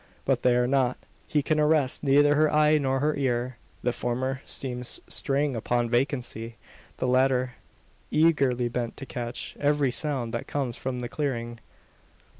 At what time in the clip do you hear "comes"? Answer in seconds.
10.47-10.75